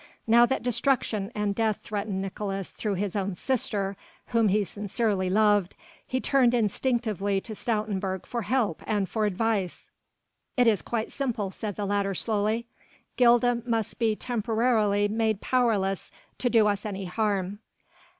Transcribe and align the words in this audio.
Now 0.25 0.47
that 0.47 0.63
destruction 0.63 1.31
and 1.35 1.53
death 1.53 1.81
threatened 1.83 2.23
Nicolaes 2.23 2.71
through 2.71 2.95
his 2.95 3.15
own 3.15 3.35
sister 3.35 3.95
whom 4.29 4.47
he 4.47 4.63
sincerely 4.63 5.29
loved 5.29 5.75
he 6.07 6.19
turned 6.19 6.55
instinctively 6.55 7.39
to 7.41 7.53
Stoutenburg 7.53 8.25
for 8.25 8.41
help 8.41 8.81
and 8.87 9.07
for 9.07 9.27
advice. 9.27 9.91
"It 10.57 10.65
is 10.65 10.81
quite 10.81 11.11
simple," 11.11 11.51
said 11.51 11.75
the 11.75 11.85
latter 11.85 12.15
slowly. 12.15 12.65
"Gilda 13.15 13.61
must 13.63 13.99
be 13.99 14.15
temporarily 14.15 15.07
made 15.07 15.39
powerless 15.39 16.09
to 16.39 16.49
do 16.49 16.65
us 16.67 16.83
any 16.83 17.05
harm." 17.05 17.59